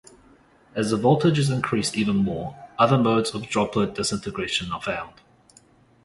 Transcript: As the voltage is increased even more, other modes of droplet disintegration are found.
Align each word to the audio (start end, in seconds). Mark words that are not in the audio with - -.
As 0.73 0.89
the 0.89 0.97
voltage 0.97 1.37
is 1.37 1.51
increased 1.51 1.95
even 1.95 2.15
more, 2.15 2.55
other 2.79 2.97
modes 2.97 3.35
of 3.35 3.45
droplet 3.47 3.93
disintegration 3.93 4.71
are 4.71 4.81
found. 4.81 5.13